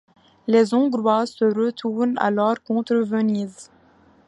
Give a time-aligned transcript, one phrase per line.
[0.47, 3.69] Les Hongrois se retourne alors contre Venise.